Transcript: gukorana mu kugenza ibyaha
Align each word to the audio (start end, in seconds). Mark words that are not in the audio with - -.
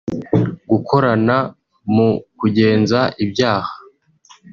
gukorana 0.69 1.37
mu 1.93 2.09
kugenza 2.39 2.99
ibyaha 3.23 3.73